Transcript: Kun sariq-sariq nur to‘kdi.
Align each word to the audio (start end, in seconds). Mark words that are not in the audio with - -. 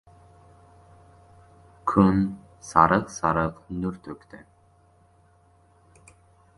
Kun 1.91 2.17
sariq-sariq 2.69 3.61
nur 3.83 4.01
to‘kdi. 4.09 4.45